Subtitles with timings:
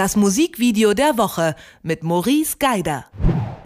[0.00, 3.04] Das Musikvideo der Woche mit Maurice Geider.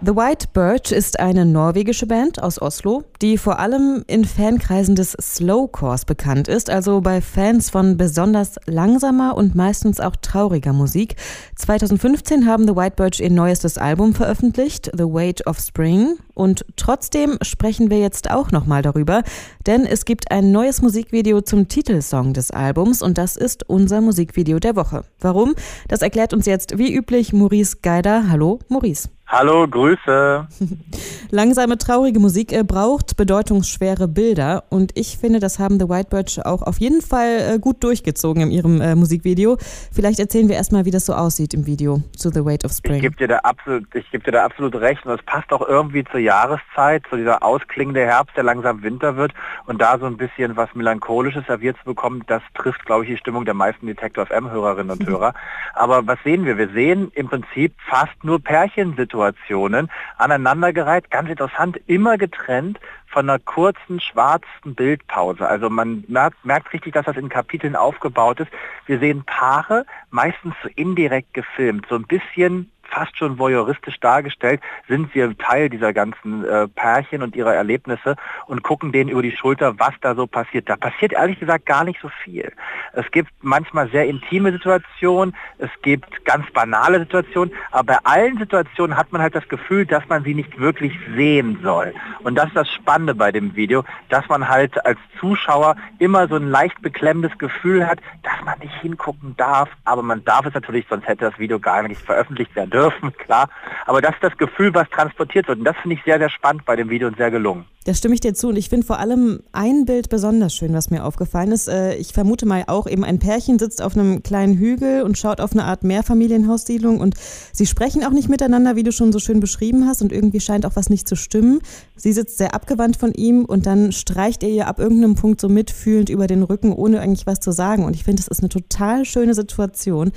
[0.07, 5.13] The White Birch ist eine norwegische Band aus Oslo, die vor allem in Fankreisen des
[5.13, 11.17] Slowcores bekannt ist, also bei Fans von besonders langsamer und meistens auch trauriger Musik.
[11.57, 17.39] 2015 haben The White Birch ihr neuestes Album veröffentlicht, The Weight of Spring, und trotzdem
[17.41, 19.23] sprechen wir jetzt auch nochmal darüber,
[19.67, 24.59] denn es gibt ein neues Musikvideo zum Titelsong des Albums und das ist unser Musikvideo
[24.59, 25.05] der Woche.
[25.21, 25.55] Warum?
[25.89, 28.29] Das erklärt uns jetzt wie üblich Maurice Geider.
[28.29, 29.09] Hallo, Maurice.
[29.37, 30.47] Hallo, Grüße.
[31.31, 36.47] Langsame, traurige Musik äh, braucht bedeutungsschwere Bilder und ich finde, das haben The White Birch
[36.47, 39.57] auch auf jeden Fall äh, gut durchgezogen in ihrem äh, Musikvideo.
[39.93, 42.95] Vielleicht erzählen wir erstmal, wie das so aussieht im Video zu The Weight of Spring.
[42.95, 46.05] Ich gebe dir, da absolut, geb dir da absolut recht und es passt auch irgendwie
[46.05, 49.33] zur Jahreszeit, zu dieser ausklingende Herbst, der langsam Winter wird
[49.67, 53.17] und da so ein bisschen was Melancholisches serviert zu bekommen, das trifft, glaube ich, die
[53.17, 55.35] Stimmung der meisten Detektor FM-Hörerinnen und Hörer.
[55.75, 56.57] Aber was sehen wir?
[56.57, 63.39] Wir sehen im Prinzip fast nur Pärchensituationen Situationen aneinandergereiht, ganz interessant, immer getrennt von einer
[63.39, 65.47] kurzen schwarzen Bildpause.
[65.47, 68.51] Also man merkt, merkt, richtig, dass das in Kapiteln aufgebaut ist.
[68.87, 75.15] Wir sehen Paare, meistens so indirekt gefilmt, so ein bisschen fast schon voyeuristisch dargestellt, sind
[75.15, 79.79] wir Teil dieser ganzen äh, Pärchen und ihrer Erlebnisse und gucken denen über die Schulter,
[79.79, 80.69] was da so passiert.
[80.69, 82.53] Da passiert ehrlich gesagt gar nicht so viel.
[82.93, 88.97] Es gibt manchmal sehr intime Situationen, es gibt ganz banale Situationen, aber bei allen Situationen
[88.97, 91.93] hat man halt das Gefühl, dass man sie nicht wirklich sehen soll.
[92.23, 96.37] Und das ist das Spannende bei dem Video, dass man halt als Zuschauer immer so
[96.37, 100.87] ein leicht beklemmendes Gefühl hat, dass man nicht hingucken darf, aber man darf es natürlich,
[100.89, 102.84] sonst hätte das Video gar nicht veröffentlicht werden dürfen,
[103.19, 103.49] klar.
[103.87, 105.59] Aber das ist das Gefühl, was transportiert wird.
[105.59, 107.67] Und das finde ich sehr, sehr spannend bei dem Video und sehr gelungen.
[107.85, 108.49] Da stimme ich dir zu.
[108.49, 111.69] Und ich finde vor allem ein Bild besonders schön, was mir aufgefallen ist.
[111.69, 115.41] Äh, ich vermute mal auch eben ein Pärchen sitzt auf einem kleinen Hügel und schaut
[115.41, 117.15] auf eine Art Mehrfamilienhaussiedlung und
[117.53, 120.01] sie sprechen auch nicht miteinander, wie du schon so schön beschrieben hast.
[120.01, 121.61] Und irgendwie scheint auch was nicht zu stimmen.
[121.95, 125.51] Sie sitzt sehr abgewandt von ihm und dann streicht er ihr ab irgendeinem Punkt so
[125.51, 127.85] mitfühlend über den Rücken, ohne eigentlich was zu sagen.
[127.85, 130.13] Und ich finde, das ist eine total schöne Situation.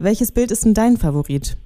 [0.00, 1.56] Welches Bild ist denn dein Favorit?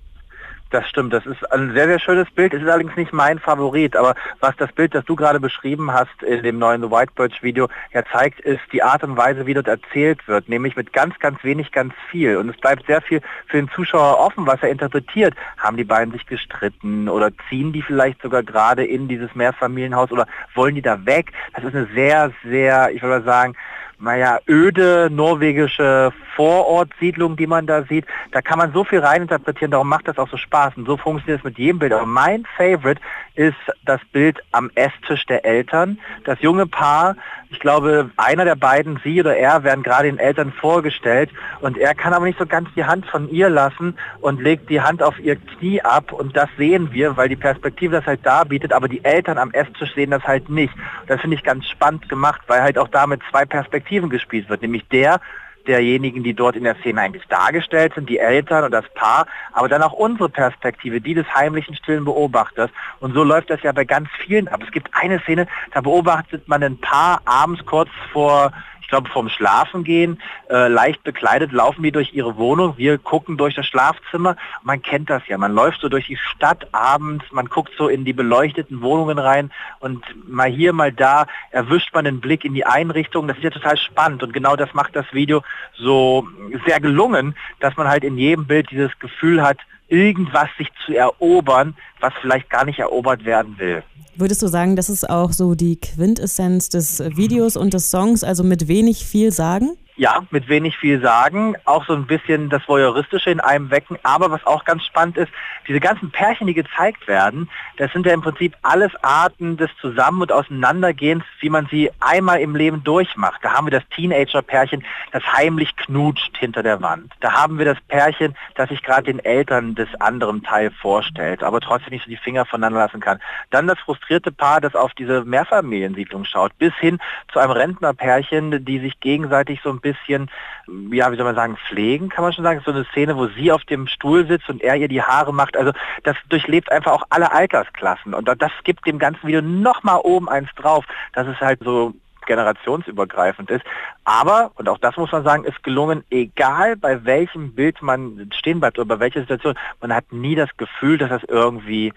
[0.71, 2.53] Das stimmt, das ist ein sehr, sehr schönes Bild.
[2.53, 6.25] Es ist allerdings nicht mein Favorit, aber was das Bild, das du gerade beschrieben hast
[6.25, 9.55] in dem neuen The White Birch Video ja zeigt, ist die Art und Weise, wie
[9.55, 12.37] dort erzählt wird, nämlich mit ganz, ganz wenig, ganz viel.
[12.37, 15.35] Und es bleibt sehr viel für den Zuschauer offen, was er interpretiert.
[15.57, 20.27] Haben die beiden sich gestritten oder ziehen die vielleicht sogar gerade in dieses Mehrfamilienhaus oder
[20.55, 21.31] wollen die da weg?
[21.55, 23.55] Das ist eine sehr, sehr, ich würde mal sagen,
[23.99, 28.05] naja, öde norwegische Vorortsiedlung, die man da sieht.
[28.33, 30.77] Da kann man so viel reininterpretieren, darum macht das auch so Spaß.
[30.77, 31.93] Und so funktioniert es mit jedem Bild.
[31.93, 33.01] Aber mein Favorite
[33.35, 35.99] ist das Bild am Esstisch der Eltern.
[36.25, 37.17] Das junge Paar,
[37.51, 41.31] ich glaube, einer der beiden, sie oder er, werden gerade den Eltern vorgestellt
[41.61, 44.81] und er kann aber nicht so ganz die Hand von ihr lassen und legt die
[44.81, 48.45] Hand auf ihr Knie ab und das sehen wir, weil die Perspektive das halt da
[48.45, 50.73] bietet, aber die Eltern am Esstisch sehen das halt nicht.
[51.07, 54.87] Das finde ich ganz spannend gemacht, weil halt auch damit zwei Perspektiven gespielt wird, nämlich
[54.89, 55.21] der,
[55.67, 59.69] derjenigen, die dort in der Szene eigentlich dargestellt sind, die Eltern und das Paar, aber
[59.69, 62.71] dann auch unsere Perspektive, die des heimlichen stillen Beobachters.
[63.01, 64.63] Und so läuft das ja bei ganz vielen ab.
[64.63, 68.53] Es gibt eine Szene, da beobachtet man ein Paar abends kurz vor
[68.87, 72.75] ich glaube, vom Schlafengehen, äh, leicht bekleidet, laufen die durch ihre Wohnung.
[72.77, 74.37] Wir gucken durch das Schlafzimmer.
[74.63, 75.37] Man kennt das ja.
[75.39, 79.51] Man läuft so durch die Stadt abends, man guckt so in die beleuchteten Wohnungen rein
[79.81, 83.27] und mal hier, mal da erwischt man den Blick in die Einrichtung.
[83.27, 85.43] Das ist ja total spannend und genau das macht das Video
[85.75, 86.29] so
[86.65, 89.59] sehr gelungen, dass man halt in jedem Bild dieses Gefühl hat,
[89.89, 93.83] irgendwas sich zu erobern, was vielleicht gar nicht erobert werden will.
[94.17, 98.45] Würdest du sagen, das ist auch so die Quintessenz des Videos und des Songs, also
[98.45, 99.77] mit wenig viel sagen?
[99.99, 104.31] Ja, mit wenig viel sagen, auch so ein bisschen das Voyeuristische in einem wecken, aber
[104.31, 105.33] was auch ganz spannend ist,
[105.67, 107.49] diese ganzen Pärchen, die gezeigt werden,
[107.79, 112.41] das sind ja im Prinzip alles Arten des Zusammen- und Auseinandergehens, wie man sie einmal
[112.41, 113.41] im Leben durchmacht.
[113.43, 117.15] Da haben wir das Teenager-Pärchen, das heimlich knutscht hinter der Wand.
[117.21, 121.61] Da haben wir das Pärchen, das sich gerade den Eltern des anderen Teil vorstellt, aber
[121.61, 123.19] trotzdem nicht so die Finger voneinander lassen kann.
[123.49, 126.99] Dann das frustrierte Paar, das auf diese Mehrfamiliensiedlung schaut, bis hin
[127.33, 132.25] zu einem Rentnerpärchen, die sich gegenseitig so ein ja, wie soll man sagen, pflegen, kann
[132.25, 132.63] man schon sagen.
[132.65, 135.57] So eine Szene, wo sie auf dem Stuhl sitzt und er ihr die Haare macht.
[135.57, 135.73] Also
[136.03, 138.15] das durchlebt einfach auch alle Altersklassen.
[138.15, 141.95] Und das gibt dem ganzen Video nochmal oben eins drauf, dass es halt so
[142.27, 143.65] generationsübergreifend ist.
[144.05, 148.61] Aber, und auch das muss man sagen, ist gelungen, egal bei welchem Bild man stehen
[148.61, 151.93] bleibt oder bei welcher Situation, man hat nie das Gefühl, dass das irgendwie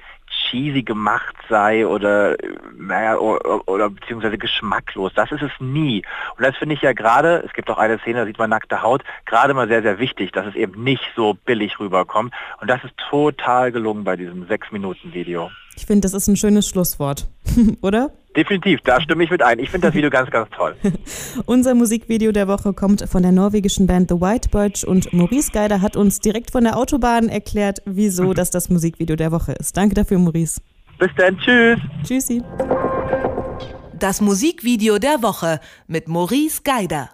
[0.49, 2.35] cheesy gemacht sei oder
[2.77, 5.13] naja oder, beziehungsweise geschmacklos.
[5.13, 6.03] Das ist es nie.
[6.37, 8.81] Und das finde ich ja gerade, es gibt auch eine Szene, da sieht man nackte
[8.81, 12.33] Haut, gerade mal sehr, sehr wichtig, dass es eben nicht so billig rüberkommt.
[12.61, 15.51] Und das ist total gelungen bei diesem sechs Minuten Video.
[15.79, 17.29] Ich finde, das ist ein schönes Schlusswort,
[17.81, 18.11] oder?
[18.35, 19.59] Definitiv, da stimme ich mit ein.
[19.59, 20.75] Ich finde das Video ganz, ganz toll.
[21.45, 25.81] Unser Musikvideo der Woche kommt von der norwegischen Band The White Birch und Maurice Geider
[25.81, 29.77] hat uns direkt von der Autobahn erklärt, wieso das das Musikvideo der Woche ist.
[29.77, 30.59] Danke dafür, Maurice.
[30.97, 31.79] Bis dann, tschüss.
[32.03, 32.43] Tschüssi.
[33.97, 37.09] Das Musikvideo der Woche mit Maurice Geider.